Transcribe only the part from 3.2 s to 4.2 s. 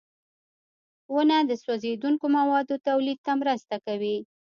ته مرسته کوي.